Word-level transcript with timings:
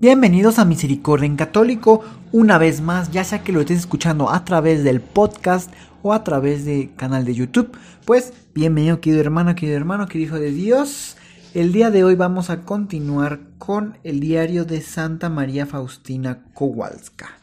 Bienvenidos 0.00 0.60
a 0.60 0.64
Misericordia 0.64 1.26
en 1.26 1.34
Católico, 1.34 2.04
una 2.30 2.56
vez 2.56 2.80
más, 2.80 3.10
ya 3.10 3.24
sea 3.24 3.42
que 3.42 3.50
lo 3.50 3.60
estés 3.60 3.80
escuchando 3.80 4.30
a 4.30 4.44
través 4.44 4.84
del 4.84 5.00
podcast 5.00 5.72
o 6.02 6.12
a 6.12 6.22
través 6.22 6.64
del 6.64 6.94
canal 6.94 7.24
de 7.24 7.34
YouTube, 7.34 7.76
pues 8.04 8.32
bienvenido 8.54 9.00
querido 9.00 9.20
hermano, 9.20 9.56
querido 9.56 9.76
hermano, 9.76 10.06
querido 10.06 10.36
hijo 10.36 10.40
de 10.40 10.52
Dios. 10.52 11.16
El 11.52 11.72
día 11.72 11.90
de 11.90 12.04
hoy 12.04 12.14
vamos 12.14 12.48
a 12.48 12.60
continuar 12.60 13.40
con 13.58 13.98
el 14.04 14.20
diario 14.20 14.64
de 14.64 14.82
Santa 14.82 15.30
María 15.30 15.66
Faustina 15.66 16.44
Kowalska. 16.54 17.36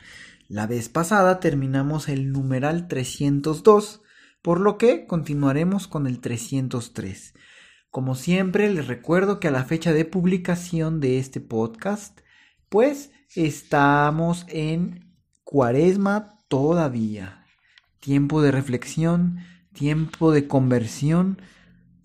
La 0.48 0.66
vez 0.66 0.88
pasada 0.88 1.41
terminamos 1.41 2.08
el 2.08 2.32
numeral 2.32 2.88
302, 2.88 4.02
por 4.41 4.62
lo 4.62 4.77
que 4.77 5.08
continuaremos 5.08 5.90
con 5.90 6.08
el 6.08 6.22
303. 6.22 7.34
Como 7.90 8.15
siempre, 8.15 8.74
les 8.74 8.87
recuerdo 8.87 9.41
que 9.41 9.49
a 9.49 9.52
la 9.52 9.65
fecha 9.65 9.91
de 9.91 10.05
publicación 10.05 11.02
de 11.02 11.20
este 11.20 11.41
podcast, 11.41 12.21
pues 12.70 13.12
estamos 13.35 14.46
en 14.49 15.13
cuaresma 15.44 16.41
todavía. 16.48 17.46
Tiempo 17.99 18.41
de 18.41 18.52
reflexión, 18.52 19.40
tiempo 19.74 20.32
de 20.32 20.48
conversión 20.48 21.41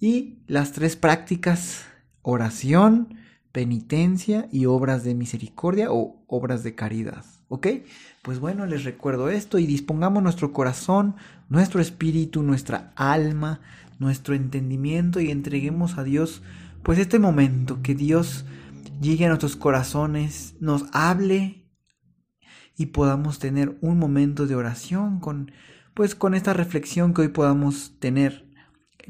y 0.01 0.43
las 0.47 0.73
tres 0.73 0.97
prácticas, 0.97 1.85
oración, 2.23 3.17
penitencia 3.53 4.49
y 4.53 4.67
obras 4.67 5.05
de 5.05 5.15
misericordia 5.15 5.93
o 5.93 6.23
obras 6.27 6.63
de 6.63 6.75
caridad. 6.75 7.25
¿Ok? 7.49 7.67
Pues 8.23 8.39
bueno, 8.39 8.67
les 8.67 8.85
recuerdo 8.85 9.29
esto 9.29 9.59
y 9.59 9.67
dispongamos 9.67 10.23
nuestro 10.23 10.53
corazón, 10.53 11.17
nuestro 11.49 11.81
espíritu, 11.81 12.43
nuestra 12.43 12.93
alma, 12.95 13.61
nuestro 13.99 14.35
entendimiento 14.35 15.21
y 15.21 15.31
entreguemos 15.31 15.99
a 15.99 16.05
Dios 16.05 16.43
pues 16.83 16.99
este 16.99 17.19
momento 17.19 17.83
que 17.83 17.95
Dios 17.95 18.45
llegue 19.01 19.25
a 19.25 19.29
nuestros 19.29 19.57
corazones, 19.57 20.55
nos 20.61 20.85
hable 20.93 21.67
y 22.77 22.87
podamos 22.87 23.39
tener 23.39 23.77
un 23.81 23.99
momento 23.99 24.47
de 24.47 24.55
oración 24.55 25.21
con 25.21 25.51
pues 25.95 26.15
con 26.15 26.35
esta 26.35 26.53
reflexión 26.53 27.13
que 27.13 27.23
hoy 27.23 27.29
podamos 27.29 27.95
tener 27.99 28.47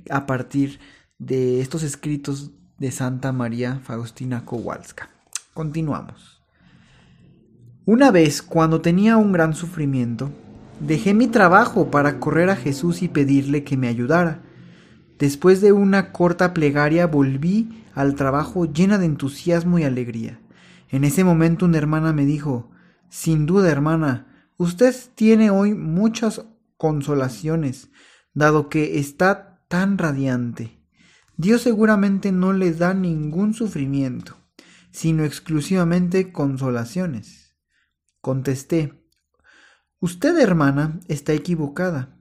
a 0.09 0.27
partir 0.27 0.81
de 1.19 1.61
estos 1.61 1.83
escritos 1.83 2.53
de 2.79 2.91
Santa 2.91 3.33
María 3.33 3.81
Faustina 3.85 4.45
Kowalska. 4.45 5.11
Continuamos. 5.53 6.43
Una 7.85 8.11
vez, 8.11 8.41
cuando 8.41 8.81
tenía 8.81 9.19
un 9.19 9.33
gran 9.33 9.55
sufrimiento, 9.55 10.31
dejé 10.81 11.13
mi 11.13 11.27
trabajo 11.27 11.91
para 11.91 12.19
correr 12.19 12.49
a 12.49 12.57
Jesús 12.57 13.03
y 13.03 13.09
pedirle 13.09 13.63
que 13.63 13.77
me 13.77 13.89
ayudara. 13.89 14.43
Después 15.21 15.61
de 15.61 15.73
una 15.73 16.13
corta 16.13 16.55
plegaria 16.55 17.07
volví 17.07 17.85
al 17.95 18.15
trabajo 18.15 18.65
llena 18.65 18.97
de 18.97 19.05
entusiasmo 19.05 19.79
y 19.79 19.85
alegría. 19.85 20.41
En 20.89 21.05
ese 21.05 21.25
momento 21.25 21.67
una 21.67 21.77
hermana 21.77 22.15
me 22.15 22.25
dijo, 22.25 22.71
Sin 23.11 23.45
duda, 23.45 23.71
hermana, 23.71 24.49
usted 24.57 24.97
tiene 25.15 25.51
hoy 25.51 25.75
muchas 25.75 26.47
consolaciones, 26.79 27.91
dado 28.33 28.71
que 28.71 28.99
está 28.99 29.63
tan 29.69 29.99
radiante. 29.99 30.81
Dios 31.37 31.61
seguramente 31.61 32.33
no 32.33 32.55
le 32.55 32.73
da 32.73 32.95
ningún 32.95 33.53
sufrimiento, 33.53 34.39
sino 34.91 35.25
exclusivamente 35.25 36.33
consolaciones. 36.33 37.55
Contesté, 38.23 38.95
Usted, 40.01 40.39
hermana, 40.39 40.99
está 41.09 41.35
equivocada, 41.35 42.17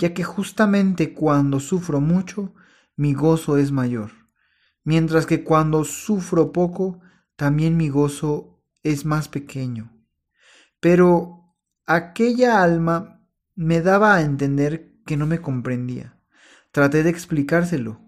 ya 0.00 0.12
que 0.12 0.24
justamente 0.24 1.14
cuando 1.14 1.60
sufro 1.60 2.00
mucho, 2.00 2.52
mi 2.96 3.14
gozo 3.14 3.56
es 3.56 3.70
mayor 3.70 4.10
mientras 4.84 5.26
que 5.26 5.44
cuando 5.44 5.84
sufro 5.84 6.52
poco, 6.52 7.00
también 7.36 7.76
mi 7.76 7.88
gozo 7.88 8.60
es 8.82 9.04
más 9.04 9.28
pequeño. 9.28 9.92
Pero 10.80 11.54
aquella 11.86 12.62
alma 12.62 13.22
me 13.54 13.82
daba 13.82 14.14
a 14.14 14.22
entender 14.22 14.96
que 15.06 15.16
no 15.16 15.26
me 15.26 15.40
comprendía. 15.40 16.18
Traté 16.72 17.02
de 17.02 17.10
explicárselo. 17.10 18.00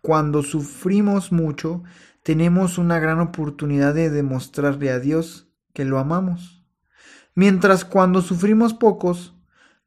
Cuando 0.00 0.42
sufrimos 0.42 1.32
mucho, 1.32 1.82
tenemos 2.22 2.78
una 2.78 2.98
gran 2.98 3.20
oportunidad 3.20 3.94
de 3.94 4.10
demostrarle 4.10 4.90
a 4.90 4.98
Dios 4.98 5.48
que 5.72 5.84
lo 5.84 5.98
amamos. 5.98 6.64
Mientras 7.34 7.84
cuando 7.84 8.20
sufrimos 8.20 8.74
pocos, 8.74 9.34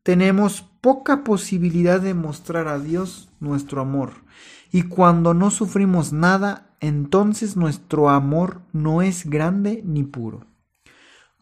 tenemos 0.04 0.64
poca 0.86 1.24
posibilidad 1.24 2.00
de 2.00 2.14
mostrar 2.14 2.68
a 2.68 2.78
Dios 2.78 3.28
nuestro 3.40 3.82
amor 3.82 4.14
y 4.72 4.84
cuando 4.84 5.34
no 5.34 5.50
sufrimos 5.50 6.14
nada, 6.14 6.76
entonces 6.80 7.58
nuestro 7.58 8.12
amor 8.12 8.62
no 8.72 9.02
es 9.02 9.28
grande 9.28 9.82
ni 9.84 10.04
puro. 10.04 10.46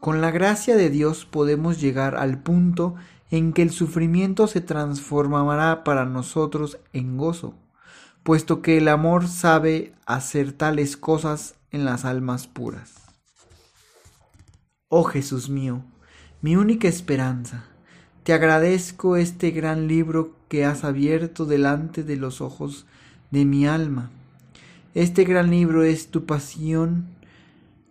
Con 0.00 0.22
la 0.22 0.30
gracia 0.30 0.76
de 0.76 0.88
Dios 0.88 1.26
podemos 1.26 1.78
llegar 1.78 2.16
al 2.16 2.42
punto 2.42 2.94
en 3.30 3.52
que 3.52 3.60
el 3.60 3.68
sufrimiento 3.68 4.46
se 4.46 4.62
transformará 4.62 5.84
para 5.84 6.06
nosotros 6.06 6.78
en 6.94 7.18
gozo, 7.18 7.54
puesto 8.22 8.62
que 8.62 8.78
el 8.78 8.88
amor 8.88 9.28
sabe 9.28 9.92
hacer 10.06 10.52
tales 10.52 10.96
cosas 10.96 11.56
en 11.70 11.84
las 11.84 12.06
almas 12.06 12.46
puras. 12.46 12.94
Oh 14.88 15.04
Jesús 15.04 15.50
mío, 15.50 15.84
mi 16.40 16.56
única 16.56 16.88
esperanza, 16.88 17.73
te 18.24 18.32
agradezco 18.32 19.16
este 19.18 19.50
gran 19.50 19.86
libro 19.86 20.34
que 20.48 20.64
has 20.64 20.82
abierto 20.82 21.44
delante 21.44 22.02
de 22.02 22.16
los 22.16 22.40
ojos 22.40 22.86
de 23.30 23.44
mi 23.44 23.66
alma. 23.66 24.10
Este 24.94 25.24
gran 25.24 25.50
libro 25.50 25.84
es 25.84 26.08
tu 26.08 26.24
pasión 26.24 27.08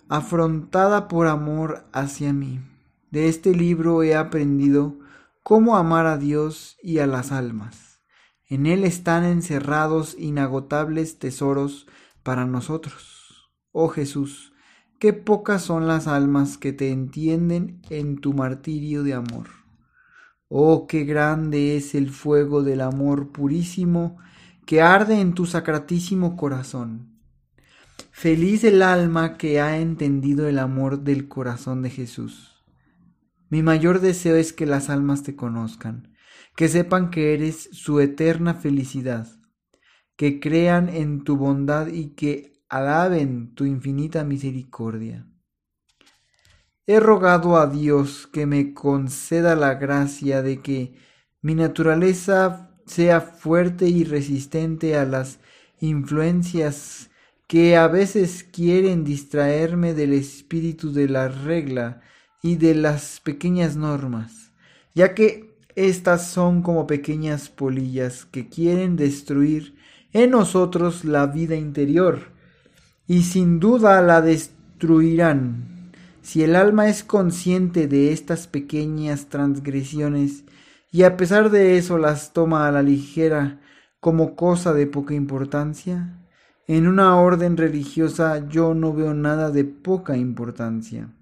afrontada 0.10 1.08
por 1.08 1.28
amor 1.28 1.86
hacia 1.94 2.34
mí. 2.34 2.60
De 3.12 3.30
este 3.30 3.54
libro 3.54 4.02
he 4.02 4.16
aprendido 4.16 4.98
cómo 5.44 5.78
amar 5.78 6.08
a 6.08 6.18
Dios 6.18 6.78
y 6.82 6.98
a 6.98 7.06
las 7.06 7.32
almas. 7.32 8.00
En 8.50 8.66
él 8.66 8.86
están 8.86 9.26
encerrados 9.26 10.16
inagotables 10.18 11.20
tesoros 11.20 11.86
para 12.24 12.48
nosotros. 12.48 13.52
Oh 13.72 13.88
Jesús, 13.88 14.52
qué 14.98 15.14
pocas 15.14 15.62
son 15.62 15.88
las 15.88 16.08
almas 16.08 16.58
que 16.58 16.74
te 16.74 16.90
entienden 16.90 17.84
en 17.92 18.18
tu 18.18 18.34
martirio 18.34 19.04
de 19.04 19.14
amor. 19.14 19.63
Oh, 20.56 20.86
qué 20.86 21.04
grande 21.04 21.78
es 21.78 21.96
el 21.96 22.12
fuego 22.12 22.62
del 22.62 22.82
amor 22.82 23.32
purísimo 23.32 24.20
que 24.68 24.84
arde 24.84 25.20
en 25.20 25.34
tu 25.34 25.48
sacratísimo 25.48 26.38
corazón. 26.38 27.18
Feliz 28.12 28.64
el 28.64 28.84
alma 28.84 29.36
que 29.36 29.60
ha 29.60 29.80
entendido 29.80 30.48
el 30.48 30.60
amor 30.60 31.00
del 31.00 31.28
corazón 31.28 31.82
de 31.82 31.90
Jesús. 31.90 32.64
Mi 33.50 33.64
mayor 33.64 34.00
deseo 34.00 34.36
es 34.36 34.54
que 34.54 34.68
las 34.68 34.92
almas 34.92 35.24
te 35.24 35.36
conozcan, 35.36 36.14
que 36.56 36.68
sepan 36.68 37.10
que 37.10 37.34
eres 37.34 37.70
su 37.72 38.00
eterna 38.00 38.54
felicidad, 38.54 39.28
que 40.16 40.40
crean 40.40 40.88
en 40.88 41.24
tu 41.24 41.36
bondad 41.36 41.88
y 41.88 42.10
que 42.10 42.62
alaben 42.70 43.56
tu 43.56 43.66
infinita 43.66 44.24
misericordia. 44.24 45.26
He 46.86 47.00
rogado 47.00 47.56
a 47.56 47.68
Dios 47.68 48.28
que 48.28 48.46
me 48.46 48.74
conceda 48.74 49.56
la 49.56 49.76
gracia 49.76 50.42
de 50.42 50.62
que 50.62 50.94
mi 51.42 51.56
naturaleza 51.56 52.72
sea 52.86 53.22
fuerte 53.22 53.88
y 53.88 54.04
resistente 54.04 54.98
a 54.98 55.06
las 55.06 55.40
influencias 55.80 57.10
que 57.48 57.78
a 57.78 57.88
veces 57.88 58.44
quieren 58.44 59.06
distraerme 59.06 59.94
del 59.94 60.12
espíritu 60.12 60.92
de 60.92 61.08
la 61.08 61.30
regla 61.30 62.02
y 62.42 62.58
de 62.58 62.76
las 62.76 63.22
pequeñas 63.22 63.78
normas, 63.78 64.52
ya 64.94 65.14
que 65.14 65.56
estas 65.76 66.28
son 66.28 66.62
como 66.62 66.86
pequeñas 66.86 67.48
polillas 67.48 68.26
que 68.26 68.50
quieren 68.50 68.98
destruir 68.98 69.78
en 70.12 70.32
nosotros 70.32 71.06
la 71.06 71.28
vida 71.28 71.56
interior, 71.56 72.34
y 73.08 73.24
sin 73.24 73.62
duda 73.62 74.02
la 74.02 74.22
destruirán. 74.22 75.73
Si 76.24 76.42
el 76.42 76.56
alma 76.56 76.88
es 76.88 77.04
consciente 77.04 77.88
de 77.90 78.14
estas 78.14 78.48
pequeñas 78.48 79.28
transgresiones 79.28 80.46
y 80.90 81.04
a 81.04 81.18
pesar 81.18 81.50
de 81.52 81.78
eso 81.78 81.98
las 81.98 82.32
toma 82.32 82.66
a 82.66 82.72
la 82.72 82.82
ligera 82.82 83.60
como 84.00 84.36
cosa 84.38 84.74
de 84.74 84.88
poca 84.88 85.14
importancia, 85.14 86.20
En 86.66 86.88
una 86.88 87.18
orden 87.18 87.58
religiosa 87.58 88.48
yo 88.48 88.74
no 88.74 88.94
veo 88.94 89.14
nada 89.14 89.52
de 89.52 89.66
poca 89.66 90.16
importancia. 90.16 91.14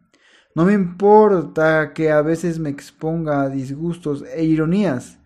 No 0.54 0.66
me 0.66 0.74
importa 0.74 1.94
que 1.94 2.12
a 2.12 2.22
veces 2.22 2.60
me 2.60 2.70
exponga 2.70 3.42
a 3.42 3.50
disgustos 3.50 4.24
e 4.36 4.44
ironías. 4.44 5.18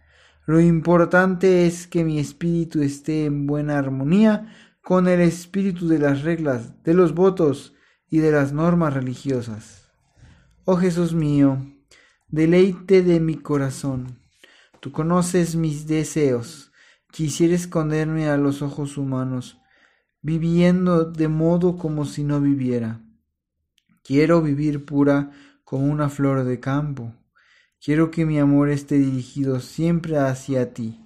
Lo 0.45 0.61
importante 0.61 1.67
es 1.67 1.85
que 1.85 2.05
mi 2.05 2.17
espíritu 2.17 2.81
esté 2.81 3.25
en 3.25 3.45
buena 3.45 3.77
armonía 3.77 4.53
con 4.81 5.09
el 5.09 5.19
espíritu 5.19 5.89
de 5.89 5.99
las 5.99 6.23
reglas, 6.23 6.81
de 6.85 6.93
los 6.93 7.13
votos 7.13 7.74
y 8.09 8.19
de 8.19 8.31
las 8.31 8.53
normas 8.53 8.93
religiosas. 8.93 9.91
Oh 10.65 10.77
Jesús 10.77 11.13
mío, 11.13 11.57
deleite 12.27 13.03
de 13.03 13.19
mi 13.19 13.35
corazón, 13.35 14.19
tú 14.79 14.91
conoces 14.91 15.55
mis 15.55 15.87
deseos, 15.87 16.71
quisiera 17.11 17.55
esconderme 17.55 18.29
a 18.29 18.37
los 18.37 18.61
ojos 18.61 18.97
humanos, 18.97 19.59
viviendo 20.21 21.05
de 21.05 21.27
modo 21.27 21.77
como 21.77 22.05
si 22.05 22.23
no 22.23 22.41
viviera. 22.41 23.01
Quiero 24.03 24.41
vivir 24.41 24.85
pura 24.85 25.31
como 25.63 25.85
una 25.85 26.09
flor 26.09 26.43
de 26.43 26.59
campo. 26.59 27.13
Quiero 27.83 28.11
que 28.11 28.25
mi 28.25 28.39
amor 28.39 28.69
esté 28.69 28.95
dirigido 28.95 29.59
siempre 29.59 30.17
hacia 30.17 30.73
ti, 30.73 30.99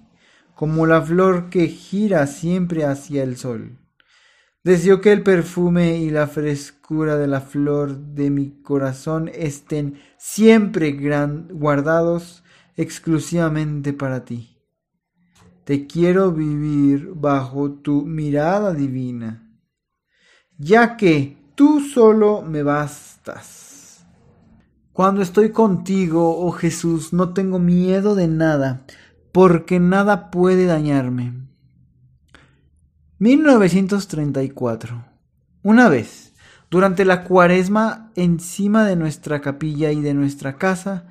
como 0.54 0.86
la 0.86 1.02
flor 1.02 1.50
que 1.50 1.68
gira 1.68 2.26
siempre 2.26 2.84
hacia 2.84 3.22
el 3.22 3.36
sol. 3.36 3.78
Deseo 4.62 5.00
que 5.00 5.10
el 5.10 5.22
perfume 5.22 5.96
y 5.96 6.10
la 6.10 6.26
frescura 6.26 7.16
de 7.16 7.26
la 7.26 7.40
flor 7.40 7.96
de 7.96 8.28
mi 8.28 8.60
corazón 8.62 9.30
estén 9.32 9.98
siempre 10.18 10.92
guardados 11.50 12.44
exclusivamente 12.76 13.94
para 13.94 14.26
ti. 14.26 14.58
Te 15.64 15.86
quiero 15.86 16.32
vivir 16.32 17.10
bajo 17.14 17.72
tu 17.72 18.04
mirada 18.04 18.74
divina, 18.74 19.50
ya 20.58 20.98
que 20.98 21.38
tú 21.54 21.80
solo 21.80 22.42
me 22.42 22.62
bastas. 22.62 24.04
Cuando 24.92 25.22
estoy 25.22 25.52
contigo, 25.52 26.36
oh 26.36 26.50
Jesús, 26.50 27.14
no 27.14 27.32
tengo 27.32 27.58
miedo 27.58 28.14
de 28.14 28.28
nada, 28.28 28.84
porque 29.32 29.80
nada 29.80 30.30
puede 30.30 30.66
dañarme. 30.66 31.49
1934. 33.20 35.04
Una 35.62 35.90
vez, 35.90 36.32
durante 36.70 37.04
la 37.04 37.22
cuaresma, 37.24 38.10
encima 38.16 38.86
de 38.86 38.96
nuestra 38.96 39.42
capilla 39.42 39.92
y 39.92 40.00
de 40.00 40.14
nuestra 40.14 40.56
casa, 40.56 41.06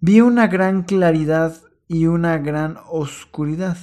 vi 0.00 0.20
una 0.20 0.46
gran 0.46 0.84
claridad 0.84 1.60
y 1.88 2.06
una 2.06 2.38
gran 2.38 2.78
oscuridad. 2.88 3.76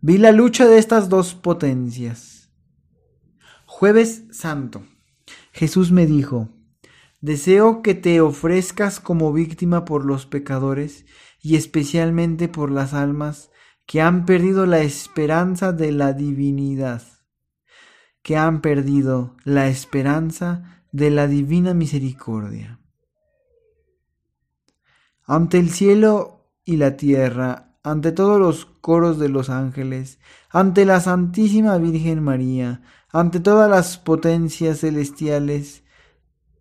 Vi 0.00 0.18
la 0.18 0.30
lucha 0.30 0.68
de 0.68 0.78
estas 0.78 1.08
dos 1.08 1.34
potencias. 1.34 2.50
Jueves 3.66 4.26
Santo. 4.30 4.84
Jesús 5.50 5.90
me 5.90 6.06
dijo, 6.06 6.50
Deseo 7.20 7.82
que 7.82 7.94
te 7.94 8.20
ofrezcas 8.20 9.00
como 9.00 9.32
víctima 9.32 9.84
por 9.84 10.04
los 10.04 10.24
pecadores 10.24 11.04
y 11.42 11.56
especialmente 11.56 12.46
por 12.46 12.70
las 12.70 12.94
almas 12.94 13.49
que 13.90 14.00
han 14.00 14.24
perdido 14.24 14.66
la 14.66 14.82
esperanza 14.82 15.72
de 15.72 15.90
la 15.90 16.12
divinidad, 16.12 17.02
que 18.22 18.36
han 18.36 18.60
perdido 18.60 19.34
la 19.42 19.66
esperanza 19.66 20.84
de 20.92 21.10
la 21.10 21.26
divina 21.26 21.74
misericordia. 21.74 22.78
Ante 25.24 25.58
el 25.58 25.70
cielo 25.70 26.52
y 26.64 26.76
la 26.76 26.96
tierra, 26.96 27.74
ante 27.82 28.12
todos 28.12 28.38
los 28.38 28.64
coros 28.64 29.18
de 29.18 29.28
los 29.28 29.50
ángeles, 29.50 30.20
ante 30.50 30.84
la 30.84 31.00
Santísima 31.00 31.76
Virgen 31.78 32.22
María, 32.22 32.82
ante 33.10 33.40
todas 33.40 33.68
las 33.68 33.98
potencias 33.98 34.82
celestiales, 34.82 35.82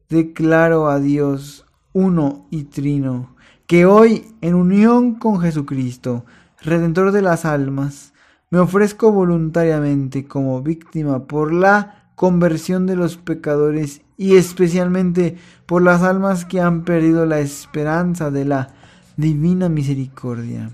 declaro 0.10 0.90
a 0.90 1.00
Dios 1.00 1.68
uno 1.94 2.48
y 2.50 2.64
trino, 2.64 3.36
que 3.68 3.86
hoy, 3.86 4.36
en 4.42 4.56
unión 4.56 5.14
con 5.20 5.40
Jesucristo, 5.40 6.26
Redentor 6.62 7.12
de 7.12 7.22
las 7.22 7.46
almas, 7.46 8.14
me 8.50 8.60
ofrezco 8.60 9.12
voluntariamente 9.12 10.28
como 10.28 10.62
víctima 10.62 11.26
por 11.26 11.54
la 11.54 12.12
conversión 12.16 12.86
de 12.86 12.96
los 12.96 13.18
pecadores 13.18 14.02
y 14.18 14.36
especialmente 14.36 15.38
por 15.66 15.82
las 15.82 16.02
almas 16.02 16.46
que 16.46 16.60
han 16.60 16.84
perdido 16.84 17.26
la 17.26 17.40
esperanza 17.40 18.32
de 18.32 18.46
la 18.46 18.74
divina 19.16 19.70
misericordia. 19.70 20.72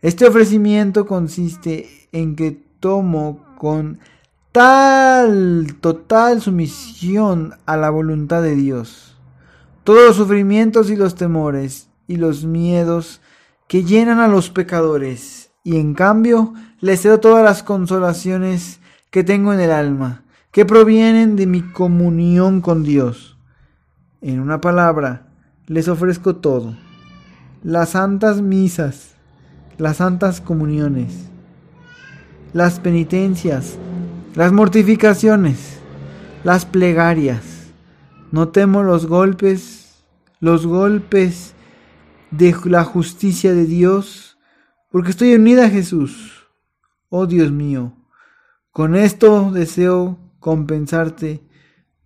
Este 0.00 0.26
ofrecimiento 0.26 1.06
consiste 1.06 2.08
en 2.12 2.36
que 2.36 2.52
tomo 2.80 3.44
con 3.58 3.98
tal 4.52 5.76
total 5.80 6.40
sumisión 6.40 7.54
a 7.66 7.76
la 7.76 7.90
voluntad 7.90 8.42
de 8.42 8.56
Dios 8.56 9.10
todos 9.84 10.06
los 10.06 10.16
sufrimientos 10.16 10.90
y 10.90 10.96
los 10.96 11.14
temores 11.14 11.88
y 12.06 12.16
los 12.16 12.44
miedos 12.44 13.20
que 13.70 13.84
llenan 13.84 14.18
a 14.18 14.26
los 14.26 14.50
pecadores 14.50 15.52
y 15.62 15.76
en 15.76 15.94
cambio 15.94 16.54
les 16.80 17.02
cedo 17.02 17.20
todas 17.20 17.44
las 17.44 17.62
consolaciones 17.62 18.80
que 19.12 19.22
tengo 19.22 19.52
en 19.52 19.60
el 19.60 19.70
alma, 19.70 20.24
que 20.50 20.64
provienen 20.64 21.36
de 21.36 21.46
mi 21.46 21.62
comunión 21.62 22.62
con 22.62 22.82
Dios. 22.82 23.38
En 24.22 24.40
una 24.40 24.60
palabra, 24.60 25.28
les 25.68 25.86
ofrezco 25.86 26.34
todo, 26.34 26.76
las 27.62 27.90
santas 27.90 28.42
misas, 28.42 29.14
las 29.78 29.98
santas 29.98 30.40
comuniones, 30.40 31.28
las 32.52 32.80
penitencias, 32.80 33.78
las 34.34 34.50
mortificaciones, 34.50 35.78
las 36.42 36.66
plegarias. 36.66 37.70
No 38.32 38.48
temo 38.48 38.82
los 38.82 39.06
golpes, 39.06 40.02
los 40.40 40.66
golpes 40.66 41.54
de 42.30 42.54
la 42.64 42.84
justicia 42.84 43.54
de 43.54 43.66
Dios, 43.66 44.38
porque 44.90 45.10
estoy 45.10 45.34
unida 45.34 45.66
a 45.66 45.70
Jesús. 45.70 46.46
Oh 47.08 47.26
Dios 47.26 47.50
mío, 47.50 47.96
con 48.70 48.94
esto 48.94 49.50
deseo 49.50 50.18
compensarte 50.38 51.42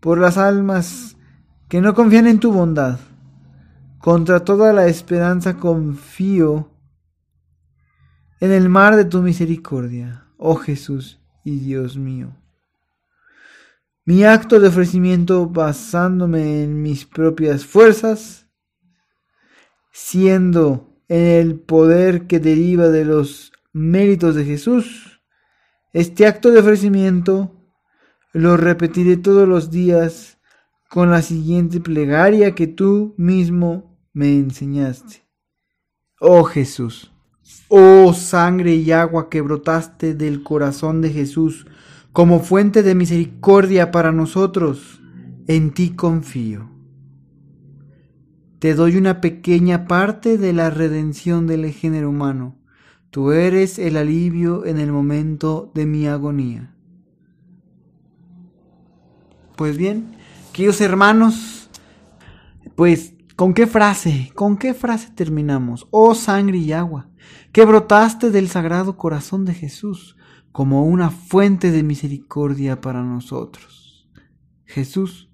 por 0.00 0.18
las 0.18 0.38
almas 0.38 1.16
que 1.68 1.80
no 1.80 1.94
confían 1.94 2.26
en 2.26 2.40
tu 2.40 2.52
bondad. 2.52 2.98
Contra 3.98 4.40
toda 4.40 4.72
la 4.72 4.86
esperanza 4.86 5.56
confío 5.56 6.70
en 8.40 8.52
el 8.52 8.68
mar 8.68 8.96
de 8.96 9.06
tu 9.06 9.22
misericordia, 9.22 10.26
oh 10.36 10.56
Jesús 10.56 11.20
y 11.44 11.58
Dios 11.58 11.96
mío. 11.96 12.36
Mi 14.04 14.24
acto 14.24 14.60
de 14.60 14.68
ofrecimiento 14.68 15.48
basándome 15.48 16.62
en 16.62 16.82
mis 16.82 17.06
propias 17.06 17.64
fuerzas, 17.64 18.43
siendo 19.94 20.98
en 21.06 21.24
el 21.24 21.60
poder 21.60 22.26
que 22.26 22.40
deriva 22.40 22.88
de 22.88 23.04
los 23.04 23.52
méritos 23.72 24.34
de 24.34 24.44
Jesús, 24.44 25.20
este 25.92 26.26
acto 26.26 26.50
de 26.50 26.58
ofrecimiento 26.58 27.52
lo 28.32 28.56
repetiré 28.56 29.16
todos 29.16 29.46
los 29.48 29.70
días 29.70 30.38
con 30.90 31.12
la 31.12 31.22
siguiente 31.22 31.78
plegaria 31.78 32.56
que 32.56 32.66
tú 32.66 33.14
mismo 33.16 33.96
me 34.12 34.34
enseñaste. 34.34 35.22
Oh 36.18 36.42
Jesús, 36.42 37.12
oh 37.68 38.12
sangre 38.14 38.74
y 38.74 38.90
agua 38.90 39.30
que 39.30 39.42
brotaste 39.42 40.14
del 40.14 40.42
corazón 40.42 41.02
de 41.02 41.10
Jesús 41.10 41.68
como 42.12 42.40
fuente 42.40 42.82
de 42.82 42.96
misericordia 42.96 43.92
para 43.92 44.10
nosotros, 44.10 45.00
en 45.46 45.70
ti 45.70 45.90
confío. 45.90 46.73
Te 48.64 48.72
doy 48.72 48.96
una 48.96 49.20
pequeña 49.20 49.86
parte 49.86 50.38
de 50.38 50.54
la 50.54 50.70
redención 50.70 51.46
del 51.46 51.70
género 51.70 52.08
humano. 52.08 52.56
Tú 53.10 53.32
eres 53.32 53.78
el 53.78 53.98
alivio 53.98 54.64
en 54.64 54.78
el 54.78 54.90
momento 54.90 55.70
de 55.74 55.84
mi 55.84 56.06
agonía. 56.06 56.74
Pues 59.54 59.76
bien, 59.76 60.16
queridos 60.54 60.80
hermanos, 60.80 61.68
pues 62.74 63.12
¿Con 63.36 63.52
qué 63.52 63.66
frase? 63.66 64.32
¿Con 64.34 64.56
qué 64.56 64.72
frase 64.72 65.10
terminamos? 65.10 65.86
Oh 65.90 66.14
sangre 66.14 66.56
y 66.56 66.72
agua, 66.72 67.10
que 67.52 67.66
brotaste 67.66 68.30
del 68.30 68.48
sagrado 68.48 68.96
corazón 68.96 69.44
de 69.44 69.52
Jesús 69.52 70.16
como 70.52 70.86
una 70.86 71.10
fuente 71.10 71.70
de 71.70 71.82
misericordia 71.82 72.80
para 72.80 73.02
nosotros. 73.02 74.08
Jesús, 74.64 75.28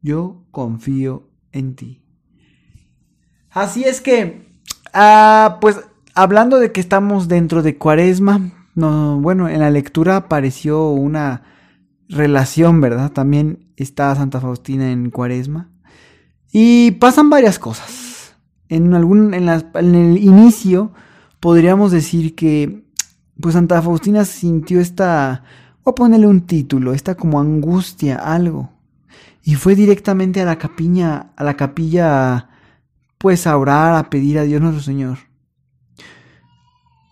yo 0.00 0.46
confío 0.52 1.28
en 1.50 1.74
ti. 1.74 2.01
Así 3.52 3.84
es 3.84 4.00
que, 4.00 4.48
ah, 4.94 5.58
pues 5.60 5.80
hablando 6.14 6.58
de 6.58 6.72
que 6.72 6.80
estamos 6.80 7.28
dentro 7.28 7.62
de 7.62 7.76
Cuaresma, 7.76 8.52
no, 8.74 9.20
bueno, 9.20 9.48
en 9.48 9.60
la 9.60 9.70
lectura 9.70 10.16
apareció 10.16 10.88
una 10.88 11.42
relación, 12.08 12.80
¿verdad? 12.80 13.12
También 13.12 13.72
está 13.76 14.14
Santa 14.14 14.40
Faustina 14.40 14.90
en 14.90 15.10
Cuaresma. 15.10 15.68
Y 16.50 16.92
pasan 16.92 17.30
varias 17.30 17.58
cosas. 17.58 18.34
En, 18.68 18.94
algún, 18.94 19.34
en, 19.34 19.48
el 19.48 20.18
inicio 20.18 20.92
podríamos 21.40 21.92
decir 21.92 22.34
que 22.34 22.84
pues 23.40 23.54
Santa 23.54 23.82
Faustina 23.82 24.24
sintió 24.24 24.80
esta 24.80 25.44
o 25.82 25.94
ponerle 25.94 26.26
un 26.26 26.42
título, 26.42 26.94
está 26.94 27.16
como 27.16 27.40
angustia, 27.40 28.16
algo. 28.16 28.70
Y 29.42 29.56
fue 29.56 29.74
directamente 29.74 30.40
a 30.40 30.44
la 30.44 30.56
capilla, 30.56 31.32
a 31.36 31.44
la 31.44 31.54
capilla, 31.54 32.48
pues 33.22 33.46
a 33.46 33.56
orar, 33.56 33.94
a 33.94 34.10
pedir 34.10 34.36
a 34.36 34.42
Dios 34.42 34.60
nuestro 34.60 34.82
Señor. 34.82 35.18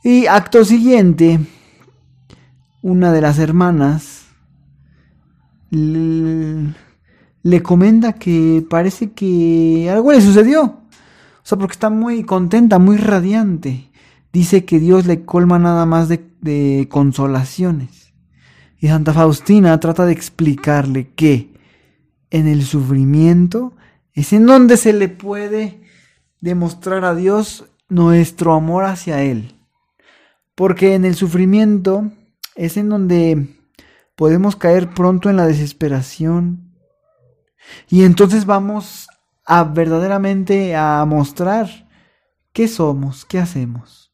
Y 0.03 0.27
acto 0.27 0.65
siguiente, 0.65 1.39
una 2.83 3.13
de 3.13 3.21
las 3.21 3.39
hermanas 3.39 4.25
le, 5.71 7.63
comenta 7.63 8.15
que 8.15 8.67
parece 8.69 9.13
que 9.13 9.89
algo 9.89 10.11
le 10.11 10.21
sucedió. 10.21 10.65
O 10.65 11.45
sea, 11.45 11.57
porque 11.57 11.75
está 11.75 11.91
muy 11.91 12.25
contenta, 12.25 12.81
muy 12.81 12.97
radiante. 12.97 13.89
Dice 14.33 14.65
que 14.65 14.81
Dios 14.81 15.07
le 15.07 15.25
colma 15.25 15.61
nada 15.61 15.87
más 15.87 16.09
de, 16.09 16.29
de 16.41 16.89
consolaciones. 16.91 18.13
Y 18.81 18.89
Santa 18.89 19.13
Faustina 19.13 19.79
trata 19.79 20.07
de 20.07 20.13
explicarle 20.13 21.13
que 21.15 21.55
en 22.31 22.49
el 22.49 22.65
sufrimiento 22.65 23.75
es 24.13 24.33
en 24.33 24.47
donde 24.47 24.77
se 24.77 24.93
le 24.93 25.09
puede 25.09 25.89
demostrar 26.41 27.05
a 27.05 27.15
Dios 27.15 27.65
nuestro 27.89 28.55
amor 28.55 28.85
hacia 28.85 29.23
Él. 29.23 29.55
Porque 30.55 30.95
en 30.95 31.05
el 31.05 31.15
sufrimiento 31.15 32.11
es 32.55 32.77
en 32.77 32.89
donde 32.89 33.57
podemos 34.15 34.57
caer 34.57 34.91
pronto 34.91 35.31
en 35.31 35.37
la 35.37 35.47
desesperación. 35.47 36.75
Y 37.89 38.05
entonces 38.05 38.47
vamos 38.47 39.09
a 39.45 39.65
verdaderamente 39.65 40.77
a 40.77 41.05
mostrar 41.07 41.89
qué 42.53 42.69
somos, 42.69 43.25
qué 43.25 43.39
hacemos. 43.39 44.13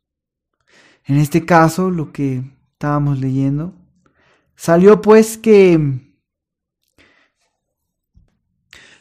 En 1.04 1.18
este 1.18 1.44
caso, 1.44 1.90
lo 1.90 2.12
que 2.12 2.42
estábamos 2.72 3.20
leyendo, 3.20 3.74
salió 4.56 5.00
pues 5.00 5.38
que 5.38 6.00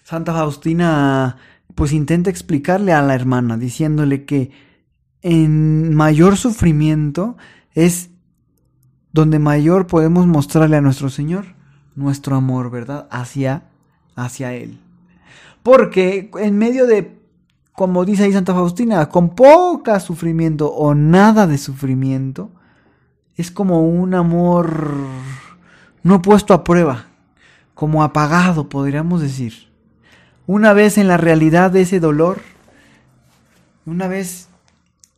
Santa 0.03 0.33
Faustina 0.33 1.37
pues 1.75 1.91
intenta 1.91 2.29
explicarle 2.29 2.93
a 2.93 3.01
la 3.01 3.15
hermana, 3.15 3.57
diciéndole 3.57 4.25
que 4.25 4.51
en 5.21 5.93
mayor 5.93 6.37
sufrimiento 6.37 7.37
es 7.73 8.09
donde 9.11 9.39
mayor 9.39 9.87
podemos 9.87 10.27
mostrarle 10.27 10.77
a 10.77 10.81
nuestro 10.81 11.09
Señor 11.09 11.55
nuestro 11.95 12.35
amor, 12.35 12.69
¿verdad? 12.69 13.07
Hacia, 13.09 13.63
hacia 14.15 14.53
Él. 14.53 14.79
Porque 15.63 16.29
en 16.39 16.57
medio 16.57 16.85
de, 16.85 17.19
como 17.73 18.05
dice 18.05 18.23
ahí 18.23 18.33
Santa 18.33 18.53
Faustina, 18.53 19.09
con 19.09 19.33
poca 19.33 19.99
sufrimiento 19.99 20.71
o 20.71 20.93
nada 20.93 21.47
de 21.47 21.57
sufrimiento, 21.57 22.51
es 23.35 23.51
como 23.51 23.87
un 23.87 24.13
amor 24.13 24.93
no 26.03 26.21
puesto 26.21 26.53
a 26.53 26.63
prueba, 26.63 27.07
como 27.73 28.03
apagado, 28.03 28.69
podríamos 28.69 29.21
decir. 29.21 29.64
Una 30.47 30.73
vez 30.73 30.99
en 30.99 31.07
la 31.07 31.17
realidad 31.17 31.71
de 31.71 31.81
ese 31.81 31.99
dolor, 31.99 32.41
una 33.85 34.07
vez 34.07 34.47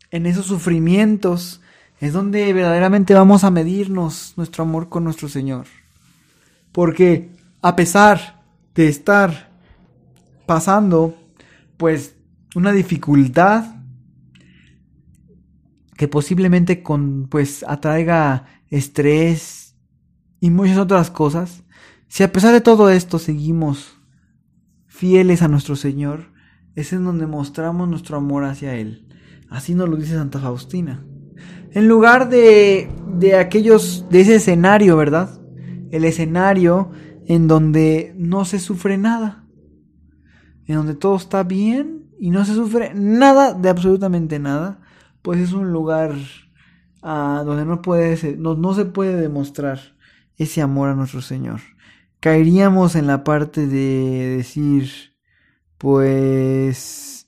en 0.09 0.25
esos 0.25 0.45
sufrimientos, 0.45 1.61
es 1.99 2.13
donde 2.13 2.53
verdaderamente 2.53 3.13
vamos 3.13 3.43
a 3.43 3.51
medirnos 3.51 4.33
nuestro 4.37 4.63
amor 4.63 4.87
con 4.87 5.03
nuestro 5.03 5.27
Señor. 5.27 5.65
Porque 6.71 7.29
a 7.61 7.75
pesar 7.75 8.41
de 8.73 8.87
estar 8.87 9.51
pasando, 10.45 11.17
pues, 11.75 12.15
una 12.55 12.71
dificultad 12.71 13.65
que 15.97 16.07
posiblemente 16.07 16.83
con, 16.83 17.27
pues, 17.27 17.65
atraiga 17.67 18.45
estrés 18.69 19.75
y 20.39 20.51
muchas 20.51 20.77
otras 20.77 21.11
cosas, 21.11 21.63
si 22.07 22.23
a 22.23 22.31
pesar 22.31 22.53
de 22.53 22.61
todo 22.61 22.89
esto 22.89 23.19
seguimos 23.19 23.96
fieles 24.97 25.43
a 25.43 25.47
nuestro 25.47 25.75
Señor, 25.75 26.31
es 26.73 26.91
en 26.91 27.05
donde 27.05 27.27
mostramos 27.27 27.87
nuestro 27.87 28.17
amor 28.17 28.45
hacia 28.45 28.73
Él. 28.73 29.07
Así 29.47 29.75
nos 29.75 29.87
lo 29.87 29.95
dice 29.95 30.15
Santa 30.15 30.39
Faustina. 30.39 31.05
En 31.71 31.87
lugar 31.87 32.29
de, 32.29 32.89
de 33.13 33.35
aquellos, 33.35 34.07
de 34.09 34.21
ese 34.21 34.37
escenario, 34.37 34.97
¿verdad? 34.97 35.39
El 35.91 36.03
escenario 36.03 36.89
en 37.27 37.47
donde 37.47 38.15
no 38.17 38.43
se 38.43 38.57
sufre 38.57 38.97
nada. 38.97 39.45
En 40.65 40.77
donde 40.77 40.95
todo 40.95 41.15
está 41.15 41.43
bien 41.43 42.07
y 42.19 42.31
no 42.31 42.43
se 42.43 42.55
sufre 42.55 42.91
nada 42.95 43.53
de 43.53 43.69
absolutamente 43.69 44.39
nada. 44.39 44.81
Pues 45.21 45.39
es 45.39 45.53
un 45.53 45.71
lugar 45.71 46.15
ah, 47.03 47.43
donde 47.45 47.65
no, 47.65 47.83
puede 47.83 48.35
no 48.35 48.73
se 48.73 48.85
puede 48.85 49.15
demostrar 49.15 49.79
ese 50.37 50.63
amor 50.63 50.89
a 50.89 50.95
nuestro 50.95 51.21
Señor. 51.21 51.59
Caeríamos 52.19 52.95
en 52.95 53.07
la 53.07 53.23
parte 53.23 53.67
de 53.67 54.37
decir, 54.37 55.13
pues 55.77 57.27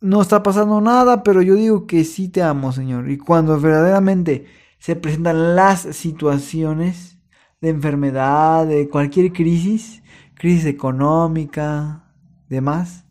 no 0.00 0.22
está 0.22 0.42
pasando 0.42 0.80
nada, 0.80 1.22
pero 1.22 1.42
yo 1.42 1.54
digo 1.54 1.86
que 1.86 2.04
sí 2.04 2.28
te 2.28 2.42
amo, 2.42 2.72
Señor. 2.72 3.10
Y 3.10 3.18
cuando 3.18 3.60
verdaderamente 3.60 4.46
se 4.78 4.96
presentan 4.96 5.56
las 5.56 5.82
situaciones 5.82 7.18
de 7.60 7.68
enfermedad, 7.68 8.66
de 8.66 8.88
cualquier 8.88 9.32
crisis, 9.32 10.02
crisis 10.34 10.64
económica, 10.64 12.04
demás, 12.48 13.04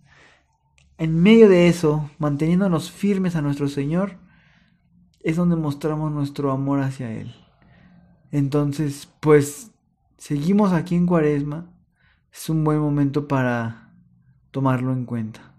en 0.98 1.22
medio 1.22 1.48
de 1.48 1.68
eso, 1.68 2.10
manteniéndonos 2.18 2.92
firmes 2.92 3.36
a 3.36 3.42
nuestro 3.42 3.68
Señor, 3.68 4.18
es 5.22 5.36
donde 5.36 5.56
mostramos 5.56 6.12
nuestro 6.12 6.52
amor 6.52 6.82
hacia 6.82 7.12
Él. 7.12 7.36
Entonces, 8.32 9.08
pues, 9.20 9.69
seguimos 10.20 10.74
aquí 10.74 10.96
en 10.96 11.08
Cuaresma. 11.08 11.66
Es 12.32 12.50
un 12.50 12.64
buen 12.64 12.80
momento 12.80 13.28
para 13.28 13.90
tomarlo 14.52 14.94
en 14.94 15.06
cuenta. 15.06 15.52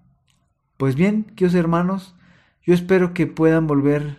Pues 0.77 0.95
bien, 0.95 1.25
queridos 1.25 1.55
hermanos, 1.55 2.15
yo 2.63 2.73
espero 2.73 3.13
que 3.13 3.27
puedan 3.27 3.67
volver 3.67 4.19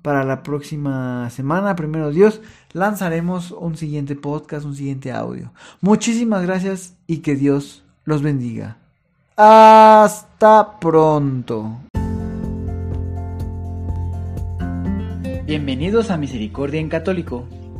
para 0.00 0.24
la 0.24 0.42
próxima 0.42 1.28
semana. 1.30 1.76
Primero 1.76 2.10
Dios, 2.10 2.40
lanzaremos 2.72 3.50
un 3.50 3.76
siguiente 3.76 4.16
podcast, 4.16 4.64
un 4.64 4.74
siguiente 4.74 5.12
audio. 5.12 5.52
Muchísimas 5.82 6.42
gracias 6.42 6.96
y 7.06 7.18
que 7.18 7.36
Dios 7.36 7.84
los 8.04 8.22
bendiga. 8.22 8.78
Hasta 9.36 10.78
pronto. 10.80 11.80
Bienvenidos 15.44 16.10
a 16.10 16.16
Misericordia 16.16 16.80
en 16.80 16.88
Católico. 16.88 17.46